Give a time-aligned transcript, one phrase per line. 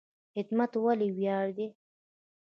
[0.35, 1.67] خدمت ولې ویاړ دی؟